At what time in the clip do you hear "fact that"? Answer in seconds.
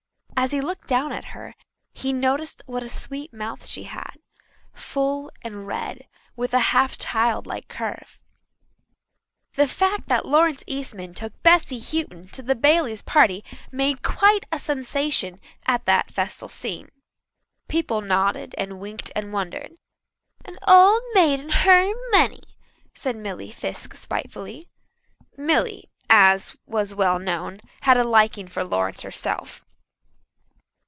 9.67-10.25